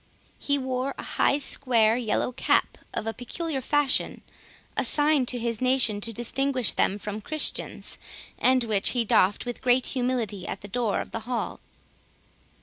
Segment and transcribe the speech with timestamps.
[0.39, 4.23] He wore a high square yellow cap of a peculiar fashion,
[4.75, 7.99] assigned to his nation to distinguish them from Christians,
[8.39, 11.59] and which he doffed with great humility at the door of the hall.